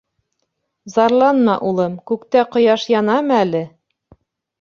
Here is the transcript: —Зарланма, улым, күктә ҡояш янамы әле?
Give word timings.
—Зарланма, 0.93 1.55
улым, 1.71 1.97
күктә 2.11 2.43
ҡояш 2.55 2.87
янамы 2.93 3.37
әле? 3.41 3.63